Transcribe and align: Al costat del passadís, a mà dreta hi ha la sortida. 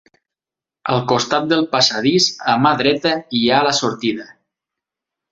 Al 0.93 1.01
costat 1.09 1.43
del 1.51 1.67
passadís, 1.75 2.29
a 2.53 2.55
mà 2.63 2.71
dreta 2.79 3.11
hi 3.41 3.45
ha 3.49 3.63
la 3.69 3.75
sortida. 3.81 4.27